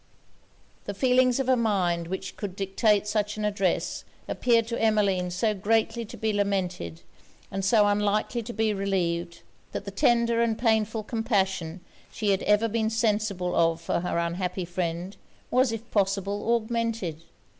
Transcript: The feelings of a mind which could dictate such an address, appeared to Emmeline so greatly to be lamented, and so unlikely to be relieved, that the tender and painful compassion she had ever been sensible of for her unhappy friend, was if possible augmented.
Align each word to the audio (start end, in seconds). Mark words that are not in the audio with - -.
The 0.85 0.95
feelings 0.95 1.39
of 1.39 1.47
a 1.47 1.55
mind 1.55 2.07
which 2.07 2.35
could 2.35 2.55
dictate 2.55 3.05
such 3.05 3.37
an 3.37 3.45
address, 3.45 4.03
appeared 4.27 4.65
to 4.69 4.81
Emmeline 4.81 5.29
so 5.29 5.53
greatly 5.53 6.05
to 6.05 6.17
be 6.17 6.33
lamented, 6.33 7.03
and 7.51 7.63
so 7.63 7.85
unlikely 7.87 8.41
to 8.41 8.51
be 8.51 8.73
relieved, 8.73 9.43
that 9.73 9.85
the 9.85 9.91
tender 9.91 10.41
and 10.41 10.57
painful 10.57 11.03
compassion 11.03 11.81
she 12.11 12.31
had 12.31 12.41
ever 12.41 12.67
been 12.67 12.89
sensible 12.89 13.53
of 13.53 13.79
for 13.79 13.99
her 13.99 14.17
unhappy 14.17 14.65
friend, 14.65 15.17
was 15.51 15.71
if 15.71 15.87
possible 15.91 16.55
augmented. 16.55 17.21